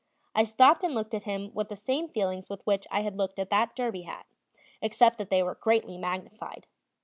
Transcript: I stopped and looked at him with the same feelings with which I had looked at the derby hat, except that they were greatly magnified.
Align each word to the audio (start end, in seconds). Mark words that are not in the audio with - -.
I 0.33 0.45
stopped 0.45 0.83
and 0.83 0.95
looked 0.95 1.13
at 1.13 1.25
him 1.25 1.51
with 1.53 1.69
the 1.69 1.75
same 1.75 2.07
feelings 2.09 2.49
with 2.49 2.65
which 2.65 2.87
I 2.89 3.01
had 3.01 3.15
looked 3.19 3.37
at 3.37 3.51
the 3.51 3.69
derby 3.75 4.01
hat, 4.01 4.25
except 4.81 5.19
that 5.19 5.29
they 5.29 5.43
were 5.43 5.53
greatly 5.53 5.95
magnified. 5.99 6.65